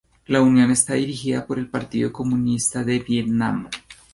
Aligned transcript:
La 0.25 0.41
unión 0.41 0.71
está 0.71 0.95
dirigida 0.95 1.45
por 1.45 1.59
el 1.59 1.69
Partido 1.69 2.11
Comunista 2.11 2.83
de 2.83 2.97
Vietnam. 2.97 3.69